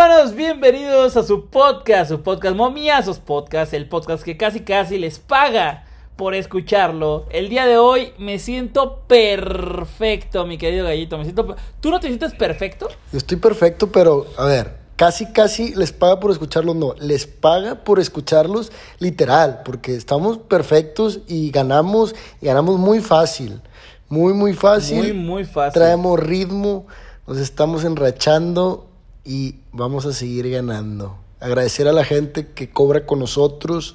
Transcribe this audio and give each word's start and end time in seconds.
hermanos? 0.00 0.36
Bienvenidos 0.36 1.16
a 1.16 1.24
su 1.24 1.46
podcast, 1.46 2.10
su 2.12 2.22
podcast 2.22 2.54
Momiazos 2.54 3.18
Podcast, 3.18 3.74
el 3.74 3.88
podcast 3.88 4.22
que 4.22 4.36
casi 4.36 4.60
casi 4.60 4.96
les 4.96 5.18
paga 5.18 5.86
por 6.14 6.36
escucharlo. 6.36 7.26
El 7.30 7.48
día 7.48 7.66
de 7.66 7.78
hoy 7.78 8.12
me 8.16 8.38
siento 8.38 9.00
perfecto, 9.08 10.46
mi 10.46 10.56
querido 10.56 10.84
gallito. 10.84 11.18
Me 11.18 11.24
siento. 11.24 11.56
¿Tú 11.80 11.90
no 11.90 11.98
te 11.98 12.06
sientes 12.06 12.32
perfecto? 12.34 12.86
Yo 13.10 13.18
estoy 13.18 13.38
perfecto, 13.38 13.90
pero 13.90 14.28
a 14.36 14.44
ver, 14.44 14.76
casi 14.94 15.32
casi 15.32 15.74
les 15.74 15.90
paga 15.90 16.20
por 16.20 16.30
escucharlos, 16.30 16.76
no, 16.76 16.94
les 17.00 17.26
paga 17.26 17.82
por 17.82 17.98
escucharlos 17.98 18.70
literal, 19.00 19.62
porque 19.64 19.96
estamos 19.96 20.38
perfectos 20.38 21.22
y 21.26 21.50
ganamos 21.50 22.14
y 22.40 22.46
ganamos 22.46 22.78
muy 22.78 23.00
fácil. 23.00 23.60
Muy, 24.08 24.32
muy 24.32 24.54
fácil. 24.54 24.98
Muy, 24.98 25.12
muy 25.12 25.44
fácil. 25.44 25.72
Traemos 25.72 26.20
ritmo, 26.20 26.86
nos 27.26 27.38
estamos 27.38 27.82
enrachando 27.82 28.87
y 29.28 29.56
vamos 29.72 30.06
a 30.06 30.14
seguir 30.14 30.48
ganando. 30.50 31.18
Agradecer 31.38 31.86
a 31.86 31.92
la 31.92 32.02
gente 32.02 32.48
que 32.54 32.70
cobra 32.70 33.04
con 33.04 33.18
nosotros 33.18 33.94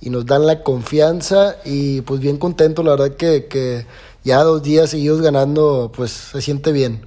y 0.00 0.08
nos 0.08 0.24
dan 0.24 0.46
la 0.46 0.62
confianza 0.62 1.56
y 1.66 2.00
pues 2.00 2.18
bien 2.20 2.38
contento, 2.38 2.82
la 2.82 2.92
verdad 2.92 3.14
que, 3.14 3.44
que 3.44 3.84
ya 4.24 4.42
dos 4.42 4.62
días 4.62 4.88
seguidos 4.88 5.20
ganando 5.20 5.92
pues 5.94 6.10
se 6.10 6.40
siente 6.40 6.72
bien. 6.72 7.06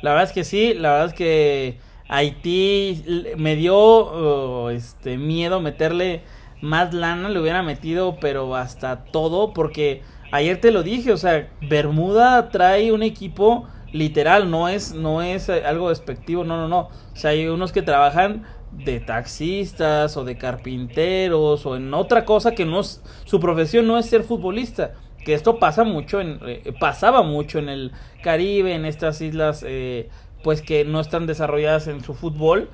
La 0.00 0.12
verdad 0.12 0.28
es 0.28 0.32
que 0.32 0.44
sí, 0.44 0.72
la 0.72 0.92
verdad 0.92 1.08
es 1.08 1.12
que 1.12 1.78
Haití 2.08 3.04
me 3.36 3.54
dio 3.56 4.64
uh, 4.64 4.70
este 4.70 5.18
miedo 5.18 5.60
meterle 5.60 6.22
más 6.62 6.94
lana, 6.94 7.28
le 7.28 7.38
hubiera 7.38 7.62
metido 7.62 8.16
pero 8.18 8.56
hasta 8.56 9.04
todo 9.04 9.52
porque 9.52 10.00
ayer 10.32 10.58
te 10.58 10.70
lo 10.70 10.82
dije, 10.82 11.12
o 11.12 11.18
sea, 11.18 11.50
Bermuda 11.60 12.48
trae 12.48 12.92
un 12.92 13.02
equipo 13.02 13.66
literal, 13.96 14.50
no 14.50 14.68
es, 14.68 14.94
no 14.94 15.22
es 15.22 15.48
algo 15.48 15.88
despectivo, 15.88 16.44
no, 16.44 16.56
no, 16.56 16.68
no. 16.68 16.88
O 17.12 17.16
sea, 17.16 17.30
hay 17.30 17.46
unos 17.46 17.72
que 17.72 17.82
trabajan 17.82 18.44
de 18.72 19.00
taxistas 19.00 20.16
o 20.16 20.24
de 20.24 20.36
carpinteros 20.36 21.64
o 21.66 21.76
en 21.76 21.92
otra 21.94 22.24
cosa 22.24 22.52
que 22.54 22.64
no 22.64 22.80
es, 22.80 23.02
su 23.24 23.40
profesión 23.40 23.86
no 23.86 23.98
es 23.98 24.06
ser 24.06 24.22
futbolista. 24.22 24.94
Que 25.24 25.34
esto 25.34 25.58
pasa 25.58 25.82
mucho, 25.82 26.20
en, 26.20 26.38
eh, 26.46 26.72
pasaba 26.78 27.22
mucho 27.22 27.58
en 27.58 27.68
el 27.68 27.92
Caribe, 28.22 28.74
en 28.74 28.84
estas 28.84 29.20
islas, 29.20 29.64
eh, 29.66 30.08
pues 30.44 30.62
que 30.62 30.84
no 30.84 31.00
están 31.00 31.26
desarrolladas 31.26 31.88
en 31.88 32.02
su 32.04 32.14
fútbol. 32.14 32.70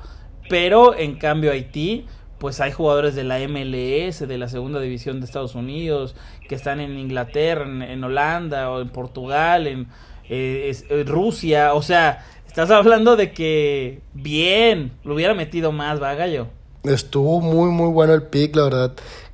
Pero 0.51 0.95
en 0.95 1.15
cambio 1.15 1.53
Haití, 1.53 2.07
pues 2.39 2.61
hay 2.61 2.73
jugadores 2.73 3.15
de 3.15 3.25
la 3.25 3.39
MLS, 3.39 4.27
de 4.27 4.37
la 4.37 4.49
segunda 4.49 4.81
división 4.81 5.21
de 5.21 5.27
Estados 5.27 5.55
Unidos, 5.55 6.15
que 6.49 6.55
están 6.55 6.81
en 6.81 6.99
Inglaterra, 6.99 7.65
en 7.65 8.05
Holanda 8.05 8.71
o 8.71 8.83
en 8.83 8.91
Portugal, 8.91 9.67
en, 9.67 9.89
eh, 10.29 10.77
eh, 10.89 11.05
Rusia, 11.07 11.75
o 11.75 11.83
sea, 11.83 12.25
estás 12.47 12.71
hablando 12.71 13.17
de 13.17 13.33
que 13.33 14.01
bien, 14.15 14.93
lo 15.05 15.15
hubiera 15.15 15.35
metido 15.35 15.73
más, 15.73 16.03
va, 16.03 16.15
gallo. 16.15 16.49
Estuvo 16.85 17.41
muy, 17.41 17.71
muy 17.71 17.91
bueno 17.91 18.15
el 18.15 18.25
pick, 18.25 18.57
la 18.57 18.65
verdad 18.65 18.93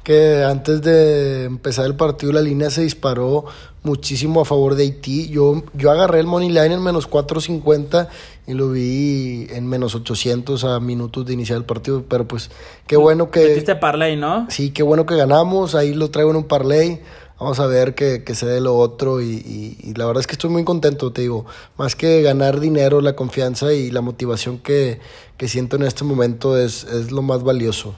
que 0.08 0.42
antes 0.42 0.80
de 0.80 1.44
empezar 1.44 1.84
el 1.84 1.94
partido 1.94 2.32
la 2.32 2.40
línea 2.40 2.70
se 2.70 2.80
disparó 2.80 3.44
muchísimo 3.82 4.40
a 4.40 4.46
favor 4.46 4.74
de 4.74 4.84
Haití. 4.84 5.28
Yo, 5.28 5.62
yo 5.74 5.90
agarré 5.90 6.20
el 6.20 6.26
money 6.26 6.48
line 6.48 6.72
en 6.72 6.82
menos 6.82 7.10
4.50 7.10 8.08
y 8.46 8.54
lo 8.54 8.70
vi 8.70 9.48
en 9.50 9.66
menos 9.66 9.94
800 9.94 10.64
a 10.64 10.80
minutos 10.80 11.26
de 11.26 11.34
iniciar 11.34 11.58
el 11.58 11.66
partido, 11.66 12.04
pero 12.08 12.26
pues 12.26 12.50
qué 12.86 12.96
bueno 12.96 13.30
que... 13.30 13.40
Metiste 13.40 13.76
parlay, 13.76 14.16
¿no? 14.16 14.46
Sí, 14.48 14.70
qué 14.70 14.82
bueno 14.82 15.04
que 15.04 15.14
ganamos, 15.14 15.74
ahí 15.74 15.92
lo 15.92 16.10
traigo 16.10 16.30
en 16.30 16.36
un 16.36 16.44
parlay. 16.44 17.02
Vamos 17.40 17.60
a 17.60 17.66
ver 17.66 17.94
que, 17.94 18.24
que 18.24 18.34
se 18.34 18.46
dé 18.46 18.60
lo 18.60 18.76
otro 18.76 19.22
y, 19.22 19.76
y, 19.80 19.94
la 19.94 20.06
verdad 20.06 20.20
es 20.20 20.26
que 20.26 20.32
estoy 20.32 20.50
muy 20.50 20.64
contento, 20.64 21.12
te 21.12 21.22
digo. 21.22 21.46
Más 21.76 21.94
que 21.94 22.20
ganar 22.22 22.58
dinero, 22.58 23.00
la 23.00 23.14
confianza 23.14 23.72
y 23.72 23.92
la 23.92 24.00
motivación 24.00 24.58
que, 24.58 24.98
que 25.36 25.46
siento 25.46 25.76
en 25.76 25.84
este 25.84 26.02
momento 26.02 26.58
es, 26.58 26.82
es 26.84 27.12
lo 27.12 27.22
más 27.22 27.44
valioso. 27.44 27.94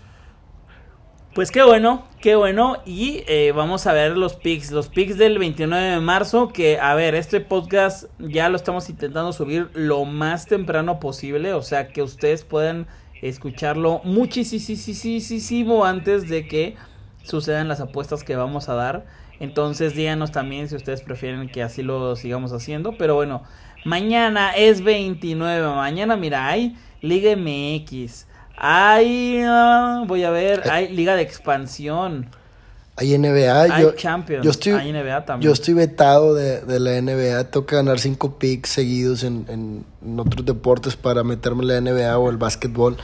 Pues 1.35 1.53
qué 1.53 1.63
bueno, 1.63 2.05
qué 2.21 2.35
bueno. 2.35 2.79
Y 2.85 3.23
eh, 3.29 3.53
vamos 3.55 3.87
a 3.87 3.93
ver 3.93 4.17
los 4.17 4.35
pics. 4.35 4.73
Los 4.73 4.89
pics 4.89 5.17
del 5.17 5.39
29 5.39 5.87
de 5.87 6.01
marzo. 6.01 6.49
Que, 6.49 6.79
a 6.79 6.95
ver, 6.95 7.15
este 7.15 7.41
podcast 7.41 8.07
ya 8.19 8.49
lo 8.49 8.57
estamos 8.57 8.91
intentando 8.91 9.33
subir 9.33 9.71
lo 9.73 10.05
más 10.05 10.47
temprano 10.47 11.01
posible. 11.01 11.55
O 11.55 11.63
sea, 11.63 11.89
que 11.93 12.03
ustedes 12.03 12.45
puedan 12.45 12.89
escucharlo 13.23 14.01
muchísimo 14.03 15.85
antes 15.85 16.29
de 16.29 16.49
que 16.49 16.77
sucedan 17.23 17.69
las 17.69 17.81
apuestas 17.81 18.25
que 18.25 18.35
vamos 18.35 18.69
a 18.69 18.75
dar. 18.75 19.07
Entonces 19.41 19.95
díganos 19.95 20.31
también 20.31 20.69
si 20.69 20.77
ustedes 20.77 21.01
prefieren 21.01 21.49
que 21.49 21.63
así 21.63 21.83
lo 21.83 22.15
sigamos 22.15 22.53
haciendo. 22.53 22.97
Pero 22.97 23.15
bueno, 23.15 23.43
mañana 23.85 24.53
es 24.53 24.85
29. 24.85 25.67
Mañana, 25.75 26.17
mira, 26.17 26.47
hay 26.47 26.77
Liga 27.01 27.35
MX. 27.35 28.27
Hay, 28.57 29.43
ah, 29.43 30.05
voy 30.07 30.25
a 30.25 30.31
ver, 30.31 30.71
hay 30.71 30.95
Liga 30.95 31.17
de 31.17 31.23
Expansión. 31.23 32.29
Hay 32.97 33.17
NBA. 33.17 33.63
Hay 33.63 33.83
yo, 33.83 33.93
Champions. 33.93 34.45
Yo 34.45 34.51
estoy, 34.51 34.73
hay 34.75 34.93
NBA 34.93 35.25
también. 35.25 35.49
Yo 35.49 35.55
estoy 35.55 35.73
vetado 35.73 36.35
de, 36.35 36.61
de 36.61 36.79
la 36.79 37.01
NBA. 37.01 37.45
Tengo 37.45 37.65
que 37.65 37.77
ganar 37.77 37.99
cinco 37.99 38.39
picks 38.39 38.69
seguidos 38.69 39.25
en, 39.25 39.47
en, 39.49 39.87
en, 40.05 40.21
otros 40.21 40.45
deportes 40.45 40.97
para 40.97 41.25
meterme 41.25 41.63
en 41.63 41.69
la 41.69 41.81
NBA 41.81 42.19
o 42.19 42.29
el 42.29 42.37
básquetbol. 42.37 42.99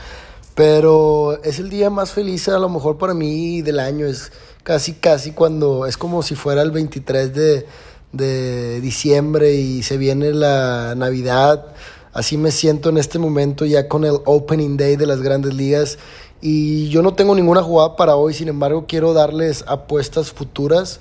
Pero 0.53 1.41
es 1.43 1.57
el 1.57 1.71
día 1.71 1.89
más 1.89 2.11
feliz 2.11 2.47
a 2.47 2.59
lo 2.59 2.69
mejor 2.69 2.99
para 2.99 3.15
mí 3.15 3.63
del 3.63 3.79
año. 3.79 4.05
Es 4.05 4.31
casi, 4.67 4.93
casi 4.93 5.31
cuando... 5.31 5.85
Es 5.85 5.95
como 5.95 6.21
si 6.23 6.35
fuera 6.35 6.61
el 6.61 6.71
23 6.71 7.33
de, 7.33 7.65
de 8.11 8.81
diciembre 8.81 9.53
y 9.53 9.81
se 9.81 9.97
viene 9.97 10.33
la 10.33 10.93
Navidad 10.95 11.73
Así 12.17 12.35
me 12.35 12.49
siento 12.49 12.89
en 12.89 12.97
este 12.97 13.19
momento 13.19 13.63
ya 13.63 13.87
con 13.87 14.03
el 14.03 14.15
Opening 14.25 14.75
Day 14.75 14.95
de 14.95 15.05
las 15.05 15.21
grandes 15.21 15.53
ligas. 15.53 15.99
Y 16.41 16.89
yo 16.89 17.03
no 17.03 17.13
tengo 17.13 17.35
ninguna 17.35 17.61
jugada 17.61 17.95
para 17.95 18.15
hoy, 18.15 18.33
sin 18.33 18.47
embargo 18.47 18.85
quiero 18.87 19.13
darles 19.13 19.63
apuestas 19.67 20.31
futuras. 20.31 20.99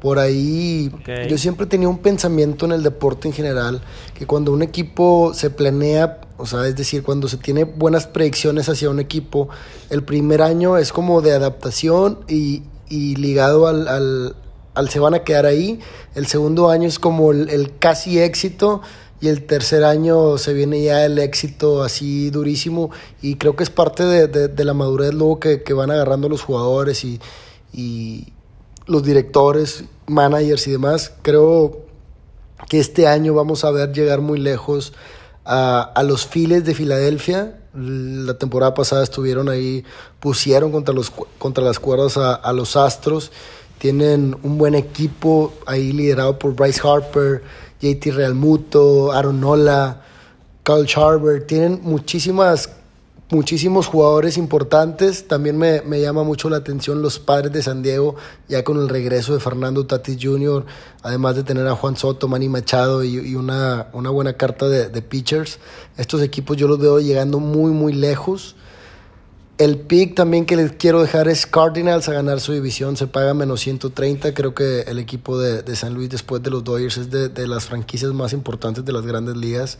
Por 0.00 0.18
ahí 0.18 0.90
okay. 0.92 1.28
yo 1.28 1.38
siempre 1.38 1.66
tenía 1.66 1.88
un 1.88 1.98
pensamiento 1.98 2.66
en 2.66 2.72
el 2.72 2.82
deporte 2.82 3.28
en 3.28 3.34
general, 3.34 3.80
que 4.18 4.26
cuando 4.26 4.52
un 4.52 4.60
equipo 4.60 5.34
se 5.34 5.50
planea, 5.50 6.20
o 6.36 6.46
sea, 6.46 6.66
es 6.66 6.74
decir, 6.74 7.04
cuando 7.04 7.28
se 7.28 7.36
tiene 7.36 7.62
buenas 7.62 8.08
predicciones 8.08 8.68
hacia 8.68 8.90
un 8.90 8.98
equipo, 8.98 9.48
el 9.88 10.02
primer 10.02 10.42
año 10.42 10.78
es 10.78 10.92
como 10.92 11.22
de 11.22 11.30
adaptación 11.30 12.18
y, 12.26 12.64
y 12.88 13.16
ligado 13.16 13.66
al, 13.66 14.34
al, 14.74 14.88
se 14.88 14.98
van 14.98 15.14
a 15.14 15.24
quedar 15.24 15.46
ahí, 15.46 15.80
el 16.14 16.26
segundo 16.26 16.70
año 16.70 16.88
es 16.88 16.98
como 16.98 17.32
el, 17.32 17.48
el 17.50 17.78
casi 17.78 18.18
éxito 18.18 18.82
y 19.20 19.28
el 19.28 19.46
tercer 19.46 19.84
año 19.84 20.36
se 20.38 20.52
viene 20.52 20.82
ya 20.82 21.04
el 21.04 21.18
éxito 21.18 21.82
así 21.82 22.30
durísimo 22.30 22.90
y 23.22 23.36
creo 23.36 23.56
que 23.56 23.64
es 23.64 23.70
parte 23.70 24.04
de, 24.04 24.28
de, 24.28 24.48
de 24.48 24.64
la 24.64 24.74
madurez 24.74 25.14
luego 25.14 25.40
que, 25.40 25.62
que, 25.62 25.72
van 25.72 25.90
agarrando 25.90 26.28
los 26.28 26.42
jugadores 26.42 27.02
y, 27.04 27.18
y, 27.72 28.32
los 28.86 29.02
directores, 29.02 29.84
managers 30.06 30.66
y 30.66 30.70
demás. 30.72 31.12
Creo 31.22 31.86
que 32.68 32.78
este 32.78 33.06
año 33.06 33.34
vamos 33.34 33.64
a 33.64 33.70
ver 33.70 33.92
llegar 33.92 34.20
muy 34.20 34.38
lejos 34.38 34.92
a, 35.44 35.80
a 35.82 36.02
los 36.02 36.26
files 36.26 36.64
de 36.64 36.74
Filadelfia. 36.74 37.60
La 37.76 38.34
temporada 38.34 38.74
pasada 38.74 39.02
estuvieron 39.02 39.48
ahí, 39.48 39.84
pusieron 40.20 40.72
contra, 40.72 40.94
los, 40.94 41.12
contra 41.38 41.62
las 41.62 41.78
cuerdas 41.78 42.16
a, 42.16 42.52
los 42.52 42.76
Astros. 42.76 43.32
Tienen 43.78 44.36
un 44.42 44.58
buen 44.58 44.74
equipo 44.74 45.52
ahí 45.66 45.92
liderado 45.92 46.38
por 46.38 46.54
Bryce 46.54 46.80
Harper 46.82 47.42
JT 47.80 48.12
Realmuto, 48.12 49.12
Aaron 49.12 49.40
Nola, 49.40 50.02
Carl 50.62 50.86
Charver, 50.86 51.46
tienen 51.46 51.80
muchísimas, 51.82 52.70
muchísimos 53.30 53.86
jugadores 53.86 54.36
importantes. 54.36 55.26
También 55.28 55.58
me, 55.58 55.82
me, 55.82 56.00
llama 56.00 56.22
mucho 56.22 56.48
la 56.50 56.58
atención 56.58 57.02
los 57.02 57.18
padres 57.18 57.52
de 57.52 57.62
San 57.62 57.82
Diego, 57.82 58.16
ya 58.48 58.64
con 58.64 58.78
el 58.78 58.88
regreso 58.88 59.34
de 59.34 59.40
Fernando 59.40 59.86
Tatis 59.86 60.18
Jr., 60.20 60.64
además 61.02 61.36
de 61.36 61.44
tener 61.44 61.66
a 61.66 61.74
Juan 61.74 61.96
Soto, 61.96 62.28
Manny 62.28 62.48
Machado 62.48 63.04
y, 63.04 63.34
una, 63.34 63.88
una, 63.92 64.10
buena 64.10 64.34
carta 64.34 64.68
de, 64.68 64.88
de 64.88 65.02
pitchers. 65.02 65.58
Estos 65.96 66.22
equipos 66.22 66.56
yo 66.56 66.68
los 66.68 66.78
veo 66.78 67.00
llegando 67.00 67.38
muy, 67.40 67.72
muy 67.72 67.92
lejos. 67.92 68.56
El 69.58 69.78
pick 69.78 70.14
también 70.14 70.44
que 70.44 70.54
les 70.54 70.72
quiero 70.72 71.00
dejar 71.00 71.28
es 71.28 71.46
Cardinals 71.46 72.10
a 72.10 72.12
ganar 72.12 72.40
su 72.40 72.52
división. 72.52 72.98
Se 72.98 73.06
paga 73.06 73.32
menos 73.32 73.60
130. 73.60 74.34
Creo 74.34 74.54
que 74.54 74.80
el 74.82 74.98
equipo 74.98 75.38
de, 75.38 75.76
San 75.76 75.94
Luis, 75.94 76.10
después 76.10 76.42
de 76.42 76.50
los 76.50 76.62
Dodgers, 76.62 76.98
es 76.98 77.10
de, 77.10 77.30
de, 77.30 77.48
las 77.48 77.64
franquicias 77.64 78.12
más 78.12 78.34
importantes 78.34 78.84
de 78.84 78.92
las 78.92 79.06
grandes 79.06 79.34
ligas. 79.34 79.78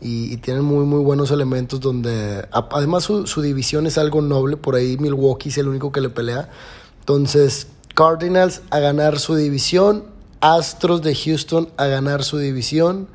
Y, 0.00 0.32
y 0.32 0.36
tienen 0.36 0.62
muy, 0.62 0.84
muy 0.84 1.02
buenos 1.02 1.32
elementos 1.32 1.80
donde... 1.80 2.46
Además, 2.52 3.02
su, 3.02 3.26
su, 3.26 3.42
división 3.42 3.88
es 3.88 3.98
algo 3.98 4.22
noble. 4.22 4.56
Por 4.56 4.76
ahí 4.76 4.96
Milwaukee 4.96 5.48
es 5.48 5.58
el 5.58 5.66
único 5.66 5.90
que 5.90 6.00
le 6.00 6.08
pelea. 6.08 6.48
Entonces, 7.00 7.66
Cardinals 7.94 8.62
a 8.70 8.78
ganar 8.78 9.18
su 9.18 9.34
división. 9.34 10.04
Astros 10.40 11.02
de 11.02 11.16
Houston 11.16 11.68
a 11.76 11.86
ganar 11.86 12.22
su 12.22 12.38
división 12.38 13.08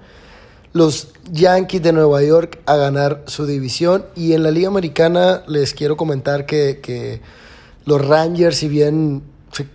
los 0.74 1.10
Yankees 1.32 1.82
de 1.82 1.92
Nueva 1.92 2.24
York 2.24 2.60
a 2.66 2.76
ganar 2.76 3.24
su 3.28 3.46
división. 3.46 4.06
Y 4.16 4.34
en 4.34 4.44
la 4.44 4.52
Liga 4.52 4.68
Americana 4.68 5.44
les 5.48 5.74
quiero 5.74 5.98
comentar 5.98 6.46
que, 6.46 6.80
que 6.82 7.22
los 7.86 8.06
Rangers, 8.06 8.58
si 8.58 8.68
bien 8.68 9.24
se 9.52 9.68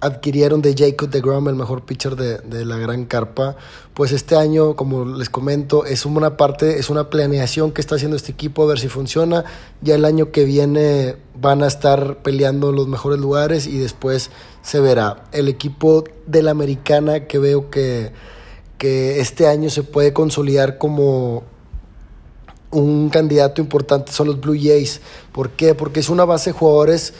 adquirieron 0.00 0.62
de 0.62 0.74
Jacob 0.76 1.10
DeGrom, 1.10 1.48
el 1.48 1.56
mejor 1.56 1.84
pitcher 1.84 2.16
de, 2.16 2.38
de, 2.38 2.64
la 2.64 2.76
gran 2.76 3.06
carpa, 3.06 3.56
pues 3.92 4.12
este 4.12 4.36
año, 4.36 4.76
como 4.76 5.04
les 5.04 5.28
comento, 5.28 5.84
es 5.84 6.06
una 6.06 6.36
parte, 6.36 6.78
es 6.78 6.90
una 6.90 7.10
planeación 7.10 7.72
que 7.72 7.80
está 7.80 7.96
haciendo 7.96 8.16
este 8.16 8.32
equipo 8.32 8.62
a 8.62 8.66
ver 8.66 8.78
si 8.78 8.88
funciona. 8.88 9.44
Ya 9.82 9.96
el 9.96 10.04
año 10.04 10.30
que 10.30 10.44
viene 10.44 11.16
van 11.34 11.62
a 11.62 11.66
estar 11.66 12.18
peleando 12.22 12.72
los 12.72 12.86
mejores 12.86 13.18
lugares 13.18 13.66
y 13.66 13.78
después 13.78 14.30
se 14.62 14.80
verá. 14.80 15.24
El 15.32 15.48
equipo 15.48 16.04
de 16.26 16.42
la 16.42 16.52
americana 16.52 17.26
que 17.26 17.38
veo 17.38 17.70
que, 17.70 18.12
que 18.80 19.20
este 19.20 19.46
año 19.46 19.68
se 19.68 19.82
puede 19.82 20.14
consolidar 20.14 20.78
como 20.78 21.42
un 22.70 23.10
candidato 23.10 23.60
importante 23.60 24.10
son 24.10 24.28
los 24.28 24.40
Blue 24.40 24.56
Jays. 24.58 25.02
¿Por 25.32 25.50
qué? 25.50 25.74
Porque 25.74 26.00
es 26.00 26.08
una 26.08 26.24
base 26.24 26.50
de 26.50 26.58
jugadores 26.58 27.12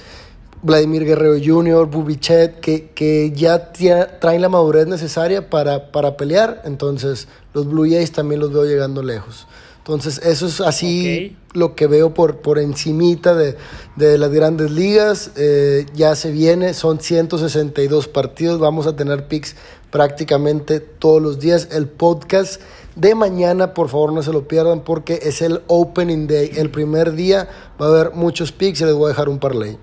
Vladimir 0.62 1.04
Guerrero 1.04 1.36
Jr., 1.38 1.86
Bubichet, 1.86 2.60
que, 2.60 2.88
que 2.94 3.32
ya 3.32 3.72
traen 3.72 4.40
la 4.40 4.48
madurez 4.48 4.86
necesaria 4.86 5.50
para, 5.50 5.92
para 5.92 6.16
pelear. 6.16 6.62
Entonces, 6.64 7.28
los 7.52 7.68
Blue 7.68 7.84
Jays 7.84 8.10
también 8.10 8.40
los 8.40 8.50
veo 8.50 8.64
llegando 8.64 9.02
lejos. 9.02 9.46
Entonces, 9.80 10.18
eso 10.24 10.46
es 10.46 10.62
así 10.62 11.36
lo 11.52 11.74
que 11.74 11.86
veo 11.86 12.14
por, 12.14 12.38
por 12.38 12.58
encimita 12.58 13.34
de, 13.34 13.56
de 13.96 14.18
las 14.18 14.30
grandes 14.30 14.70
ligas. 14.70 15.32
Eh, 15.36 15.86
ya 15.94 16.14
se 16.14 16.30
viene, 16.30 16.74
son 16.74 17.00
162 17.00 18.08
partidos. 18.08 18.60
Vamos 18.60 18.86
a 18.86 18.96
tener 18.96 19.26
picks 19.26 19.56
prácticamente 19.90 20.80
todos 20.80 21.20
los 21.20 21.40
días. 21.40 21.68
El 21.72 21.88
podcast 21.88 22.60
de 22.94 23.14
mañana, 23.14 23.74
por 23.74 23.88
favor, 23.88 24.12
no 24.12 24.22
se 24.22 24.32
lo 24.32 24.46
pierdan 24.46 24.80
porque 24.80 25.20
es 25.22 25.42
el 25.42 25.62
Opening 25.66 26.26
Day. 26.26 26.52
El 26.56 26.70
primer 26.70 27.12
día 27.12 27.48
va 27.80 27.86
a 27.86 27.88
haber 27.88 28.14
muchos 28.14 28.52
picks 28.52 28.80
y 28.80 28.84
les 28.84 28.94
voy 28.94 29.06
a 29.06 29.08
dejar 29.08 29.28
un 29.28 29.38
parlay. 29.38 29.78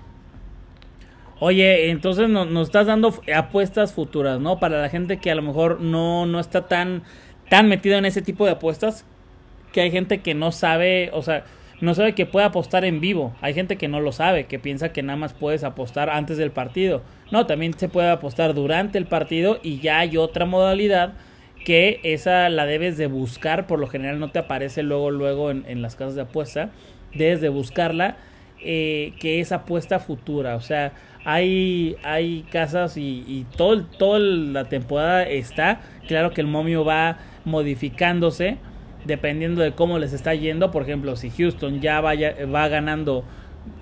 Oye, 1.40 1.90
entonces 1.90 2.28
nos, 2.28 2.48
estás 2.66 2.86
dando 2.86 3.14
apuestas 3.34 3.92
futuras, 3.92 4.40
¿no? 4.40 4.58
Para 4.58 4.82
la 4.82 4.88
gente 4.88 5.18
que 5.18 5.30
a 5.30 5.36
lo 5.36 5.42
mejor 5.42 5.80
no, 5.80 6.26
no 6.26 6.40
está 6.40 6.66
tan, 6.66 7.04
tan 7.48 7.68
metido 7.68 7.96
en 7.96 8.06
ese 8.06 8.22
tipo 8.22 8.44
de 8.44 8.52
apuestas, 8.52 9.04
que 9.72 9.82
hay 9.82 9.92
gente 9.92 10.20
que 10.20 10.34
no 10.34 10.50
sabe, 10.50 11.10
o 11.12 11.22
sea, 11.22 11.44
no 11.80 11.94
sabe 11.94 12.14
que 12.14 12.26
puede 12.26 12.46
apostar 12.46 12.84
en 12.84 13.00
vivo. 13.00 13.34
Hay 13.40 13.54
gente 13.54 13.76
que 13.76 13.88
no 13.88 14.00
lo 14.00 14.12
sabe, 14.12 14.46
que 14.46 14.58
piensa 14.58 14.92
que 14.92 15.02
nada 15.02 15.16
más 15.16 15.32
puedes 15.32 15.64
apostar 15.64 16.10
antes 16.10 16.36
del 16.36 16.50
partido. 16.50 17.02
No, 17.30 17.46
también 17.46 17.74
se 17.78 17.88
puede 17.88 18.10
apostar 18.10 18.54
durante 18.54 18.98
el 18.98 19.06
partido 19.06 19.60
y 19.62 19.78
ya 19.78 20.00
hay 20.00 20.16
otra 20.16 20.44
modalidad 20.44 21.14
que 21.64 22.00
esa 22.02 22.48
la 22.48 22.66
debes 22.66 22.96
de 22.96 23.06
buscar, 23.06 23.66
por 23.66 23.78
lo 23.78 23.88
general 23.88 24.18
no 24.20 24.30
te 24.30 24.38
aparece 24.38 24.82
luego, 24.82 25.10
luego 25.10 25.50
en, 25.50 25.64
en 25.68 25.82
las 25.82 25.96
casas 25.96 26.14
de 26.14 26.22
apuesta, 26.22 26.70
debes 27.14 27.40
de 27.40 27.48
buscarla, 27.48 28.16
eh, 28.60 29.12
que 29.20 29.40
es 29.40 29.52
apuesta 29.52 29.98
futura, 29.98 30.56
o 30.56 30.60
sea, 30.60 30.92
hay, 31.24 31.96
hay 32.04 32.46
casas 32.50 32.96
y, 32.96 33.24
y 33.26 33.46
todo, 33.56 33.84
toda 33.84 34.18
la 34.18 34.64
temporada 34.64 35.24
está. 35.24 35.80
Claro 36.06 36.30
que 36.30 36.40
el 36.40 36.46
momio 36.46 36.84
va 36.84 37.18
modificándose 37.44 38.56
dependiendo 39.04 39.62
de 39.62 39.72
cómo 39.72 39.98
les 39.98 40.12
está 40.12 40.34
yendo. 40.34 40.70
Por 40.70 40.82
ejemplo, 40.82 41.16
si 41.16 41.30
Houston 41.30 41.80
ya 41.80 42.00
vaya, 42.00 42.34
va 42.52 42.68
ganando 42.68 43.24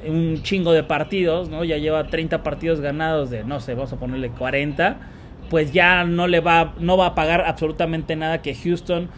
un 0.07 0.43
chingo 0.43 0.73
de 0.73 0.83
partidos, 0.83 1.49
¿no? 1.49 1.65
Ya 1.65 1.79
lleva 1.79 2.09
30 2.09 2.43
partidos 2.43 2.81
ganados 2.81 3.31
de, 3.31 3.45
no 3.45 3.61
sé, 3.61 3.75
vamos 3.75 3.93
a 3.93 3.97
ponerle 3.97 4.31
40, 4.31 4.97
pues 5.51 5.73
ya 5.73 6.05
no 6.05 6.27
le 6.27 6.41
va, 6.41 6.75
no 6.79 6.97
va 6.97 7.07
a 7.07 7.15
pagar 7.15 7.43
absolutamente 7.43 8.17
nada 8.17 8.43
que 8.43 8.55
Houston 8.55 9.09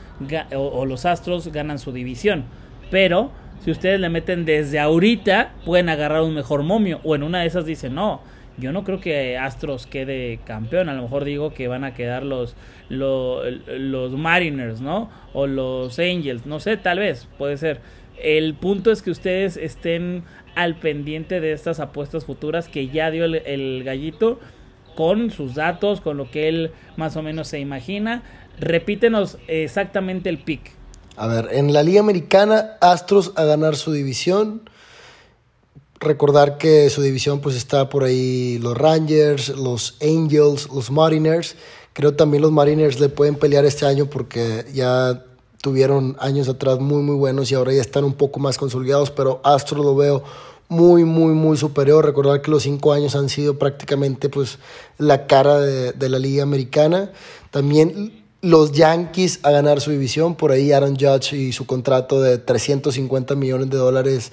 o, 0.55 0.59
o 0.59 0.87
los 0.87 1.06
Astros 1.06 1.49
ganan 1.49 1.79
su 1.79 1.93
división. 1.93 2.44
Pero 2.91 3.31
si 3.65 3.71
ustedes 3.71 4.01
le 4.01 4.09
meten 4.09 4.44
desde 4.44 4.79
ahorita, 4.79 5.53
pueden 5.65 5.89
agarrar 5.89 6.23
un 6.23 6.35
mejor 6.35 6.62
momio. 6.62 7.01
O 7.05 7.15
en 7.15 7.23
una 7.23 7.41
de 7.41 7.47
esas 7.47 7.67
dicen, 7.67 7.94
no, 7.94 8.21
yo 8.58 8.72
no 8.72 8.84
creo 8.84 9.00
que 9.00 9.38
Astros 9.38 9.87
quede 9.87 10.40
campeón. 10.44 10.88
A 10.88 10.94
lo 10.94 11.02
mejor 11.02 11.25
digo 11.25 11.55
que 11.55 11.69
van 11.69 11.84
a 11.84 11.94
quedar 11.94 12.25
los, 12.25 12.56
los, 12.88 14.12
Mariners, 14.12 14.81
¿no? 14.81 15.10
O 15.32 15.46
los 15.46 15.99
Angels, 15.99 16.46
no 16.46 16.60
sé, 16.60 16.76
tal 16.76 16.99
vez, 16.99 17.28
puede 17.38 17.56
ser. 17.56 17.81
El 18.20 18.55
punto 18.55 18.90
es 18.90 19.02
que 19.02 19.10
ustedes 19.10 19.56
estén 19.56 20.25
al 20.56 20.75
pendiente 20.76 21.40
de 21.40 21.52
estas 21.52 21.78
apuestas 21.78 22.25
futuras 22.25 22.69
que 22.69 22.88
ya 22.88 23.10
dio 23.10 23.25
el, 23.25 23.37
el 23.37 23.84
gallito 23.84 24.40
con 24.96 25.31
sus 25.31 25.55
datos, 25.55 26.00
con 26.00 26.16
lo 26.16 26.28
que 26.28 26.49
él 26.49 26.72
más 26.96 27.16
o 27.16 27.22
menos 27.22 27.46
se 27.46 27.60
imagina. 27.60 28.25
Repítenos 28.58 29.38
exactamente 29.46 30.28
el 30.28 30.38
pick. 30.38 30.72
A 31.16 31.28
ver, 31.28 31.49
en 31.52 31.72
la 31.72 31.84
Liga 31.84 32.00
Americana, 32.00 32.76
Astros 32.81 33.32
a 33.37 33.44
ganar 33.44 33.76
su 33.76 33.93
división. 33.93 34.69
Recordar 36.00 36.59
que 36.59 36.89
su 36.91 37.03
división 37.03 37.41
pues 37.41 37.56
está 37.56 37.89
por 37.89 38.05
ahí 38.05 38.59
los 38.59 38.77
Rangers, 38.77 39.49
los 39.49 39.97
Angels, 40.00 40.69
los 40.69 40.91
Mariners. 40.91 41.56
Creo 41.93 42.15
también 42.15 42.43
los 42.43 42.53
Mariners 42.53 43.00
le 43.00 43.09
pueden 43.09 43.35
pelear 43.35 43.65
este 43.65 43.85
año 43.85 44.06
porque 44.06 44.65
ya 44.73 45.25
tuvieron 45.61 46.17
años 46.21 46.49
atrás 46.49 46.79
muy 46.79 47.03
muy 47.03 47.17
buenos 47.17 47.50
y 47.50 47.56
ahora 47.56 47.73
ya 47.73 47.81
están 47.81 48.05
un 48.05 48.12
poco 48.12 48.39
más 48.39 48.59
consolidados, 48.59 49.11
pero 49.11 49.41
Astros 49.43 49.85
lo 49.85 49.97
veo 49.97 50.23
muy, 50.69 51.05
muy, 51.05 51.33
muy 51.33 51.56
superior. 51.56 52.05
Recordar 52.05 52.43
que 52.43 52.51
los 52.53 52.62
cinco 52.62 52.93
años 52.93 53.17
han 53.17 53.29
sido 53.29 53.59
prácticamente 53.59 54.29
pues 54.29 54.59
la 54.99 55.27
cara 55.27 55.59
de, 55.61 55.93
de 55.93 56.09
la 56.09 56.21
liga 56.21 56.44
americana. 56.44 57.11
También 57.51 58.23
los 58.41 58.71
Yankees 58.71 59.41
a 59.43 59.51
ganar 59.51 59.81
su 59.81 59.91
división. 59.91 60.37
Por 60.37 60.53
ahí 60.53 60.71
Aaron 60.71 60.97
Judge 60.97 61.33
y 61.35 61.53
su 61.53 61.67
contrato 61.67 62.21
de 62.21 62.39
350 62.39 63.35
millones 63.35 63.71
de 63.71 63.77
dólares. 63.79 64.31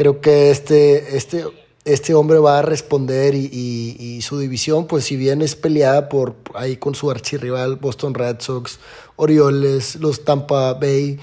Creo 0.00 0.22
que 0.22 0.50
este, 0.50 1.14
este, 1.14 1.44
este 1.84 2.14
hombre 2.14 2.38
va 2.38 2.60
a 2.60 2.62
responder 2.62 3.34
y, 3.34 3.50
y, 3.52 4.22
su 4.22 4.38
división, 4.38 4.86
pues 4.86 5.04
si 5.04 5.14
bien 5.14 5.42
es 5.42 5.56
peleada 5.56 6.08
por 6.08 6.36
ahí 6.54 6.78
con 6.78 6.94
su 6.94 7.10
archirrival 7.10 7.76
Boston 7.76 8.14
Red 8.14 8.36
Sox, 8.38 8.78
Orioles, 9.16 9.96
los 9.96 10.24
Tampa 10.24 10.72
Bay 10.72 11.20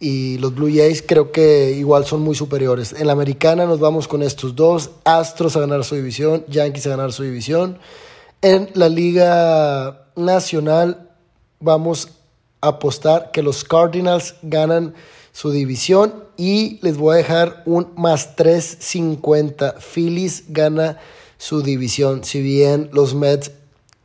y 0.00 0.38
los 0.38 0.52
Blue 0.56 0.66
Jays, 0.66 1.04
creo 1.06 1.30
que 1.30 1.70
igual 1.78 2.04
son 2.04 2.22
muy 2.22 2.34
superiores. 2.34 2.94
En 2.94 3.06
la 3.06 3.12
americana 3.12 3.64
nos 3.64 3.78
vamos 3.78 4.08
con 4.08 4.24
estos 4.24 4.56
dos, 4.56 4.90
Astros 5.04 5.56
a 5.56 5.60
ganar 5.60 5.84
su 5.84 5.94
división, 5.94 6.44
Yankees 6.48 6.88
a 6.88 6.90
ganar 6.90 7.12
su 7.12 7.22
división. 7.22 7.78
En 8.42 8.70
la 8.74 8.88
Liga 8.88 10.08
Nacional 10.16 11.10
vamos 11.60 12.08
a 12.60 12.70
apostar 12.70 13.30
que 13.30 13.44
los 13.44 13.62
Cardinals 13.62 14.34
ganan 14.42 14.94
su 15.30 15.52
división 15.52 16.25
y 16.36 16.78
les 16.82 16.96
voy 16.96 17.14
a 17.14 17.16
dejar 17.18 17.62
un 17.66 17.88
más 17.96 18.36
350. 18.36 19.76
Phillies 19.80 20.44
gana 20.48 20.98
su 21.38 21.62
división. 21.62 22.24
Si 22.24 22.40
bien 22.40 22.90
los 22.92 23.14
Mets 23.14 23.52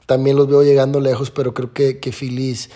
también 0.06 0.36
los 0.36 0.48
veo 0.48 0.63
llegando 0.63 1.00
lejos, 1.00 1.31
pero 1.31 1.54
creo 1.54 1.74
que, 1.74 2.00
que 2.00 2.12
Phillies 2.12 2.69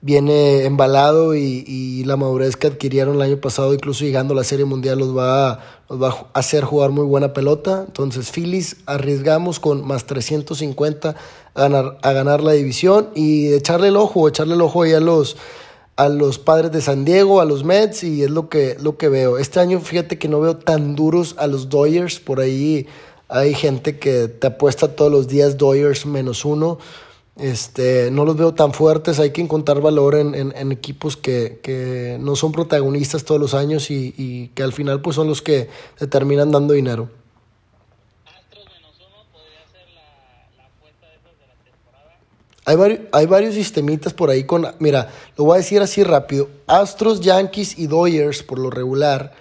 viene 0.00 0.64
embalado 0.64 1.36
y, 1.36 2.02
la 2.04 2.16
madurez 2.16 2.56
que 2.56 2.66
adquirieron 2.66 3.14
el 3.14 3.22
año 3.22 3.36
pasado, 3.36 3.72
incluso 3.72 4.04
llegando 4.04 4.34
a 4.34 4.36
la 4.36 4.42
Serie 4.44 4.64
Mundial, 4.64 4.98
los 4.98 5.16
va, 5.16 5.52
a, 5.52 5.60
va 5.94 6.08
a 6.34 6.38
hacer 6.38 6.64
jugar 6.64 6.90
muy 6.90 7.04
buena 7.04 7.32
pelota. 7.32 7.84
Entonces, 7.86 8.32
Phillies 8.32 8.78
arriesgamos 8.86 9.60
con 9.60 9.86
más 9.86 10.04
350 10.06 11.14
a 11.54 11.60
ganar, 11.60 11.98
a 12.02 12.12
ganar 12.12 12.42
la 12.42 12.52
división 12.52 13.10
y 13.14 13.52
echarle 13.52 13.88
el 13.88 13.96
ojo, 13.96 14.28
echarle 14.28 14.54
el 14.54 14.60
ojo 14.60 14.82
ahí 14.82 14.92
a 14.92 15.00
los, 15.00 15.36
a 16.02 16.08
los 16.08 16.38
padres 16.38 16.72
de 16.72 16.80
San 16.80 17.04
Diego, 17.04 17.40
a 17.40 17.44
los 17.44 17.64
Mets, 17.64 18.02
y 18.02 18.22
es 18.22 18.30
lo 18.30 18.48
que, 18.48 18.76
lo 18.80 18.96
que 18.96 19.08
veo. 19.08 19.38
Este 19.38 19.60
año, 19.60 19.80
fíjate 19.80 20.18
que 20.18 20.28
no 20.28 20.40
veo 20.40 20.56
tan 20.56 20.96
duros 20.96 21.34
a 21.38 21.46
los 21.46 21.68
Dodgers, 21.68 22.18
por 22.18 22.40
ahí 22.40 22.86
hay 23.28 23.54
gente 23.54 23.98
que 23.98 24.28
te 24.28 24.48
apuesta 24.48 24.96
todos 24.96 25.10
los 25.10 25.28
días 25.28 25.56
Dodgers 25.56 26.04
menos 26.04 26.44
uno. 26.44 26.78
Este, 27.36 28.10
no 28.10 28.26
los 28.26 28.36
veo 28.36 28.52
tan 28.52 28.72
fuertes, 28.74 29.18
hay 29.18 29.30
que 29.30 29.40
encontrar 29.40 29.80
valor 29.80 30.16
en, 30.16 30.34
en, 30.34 30.70
equipos 30.70 31.16
que, 31.16 31.60
que, 31.62 32.18
no 32.20 32.36
son 32.36 32.52
protagonistas 32.52 33.24
todos 33.24 33.40
los 33.40 33.54
años 33.54 33.90
y, 33.90 34.14
y, 34.18 34.48
que 34.48 34.62
al 34.62 34.74
final 34.74 35.00
pues 35.00 35.16
son 35.16 35.28
los 35.28 35.40
que 35.40 35.68
te 35.98 36.06
terminan 36.06 36.50
dando 36.50 36.74
dinero. 36.74 37.08
Hay, 42.64 42.76
varios, 42.76 43.00
hay 43.12 43.26
varios 43.26 43.54
sistemitas 43.54 44.12
por 44.12 44.30
ahí 44.30 44.44
con... 44.44 44.66
Mira, 44.78 45.10
lo 45.36 45.44
voy 45.44 45.54
a 45.54 45.58
decir 45.58 45.80
así 45.82 46.04
rápido. 46.04 46.48
Astros, 46.66 47.20
Yankees 47.20 47.78
y 47.78 47.86
Dodgers, 47.88 48.42
por 48.42 48.58
lo 48.58 48.70
regular, 48.70 49.32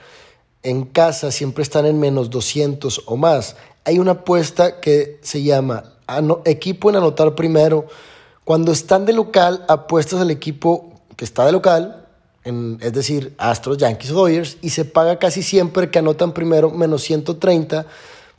en 0.64 0.86
casa 0.86 1.32
siempre 1.32 1.64
están 1.64 1.86
en 1.86 2.00
menos 2.00 2.30
200 2.30 3.04
o 3.06 3.18
más. 3.18 3.56
Hay 3.86 4.00
una 4.00 4.12
apuesta 4.12 4.80
que 4.80 5.20
se 5.22 5.44
llama 5.44 5.84
equipo 6.46 6.90
en 6.90 6.98
anotar 6.98 7.36
primero. 7.36 7.86
Cuando 8.44 8.72
están 8.72 9.06
de 9.06 9.14
local, 9.14 9.66
apuestas 9.68 10.20
al 10.20 10.32
equipo 10.32 10.92
que 11.16 11.26
está 11.26 11.46
de 11.46 11.52
local, 11.52 12.08
en, 12.44 12.80
es 12.82 12.94
decir, 12.94 13.36
Astros, 13.38 13.78
Yankees 13.78 14.12
o 14.12 14.16
Dodgers, 14.16 14.58
y 14.62 14.72
se 14.72 14.84
paga 14.84 15.20
casi 15.20 15.44
siempre 15.44 15.92
que 15.92 16.00
anotan 16.00 16.34
primero 16.34 16.72
menos 16.72 17.04
130 17.04 17.86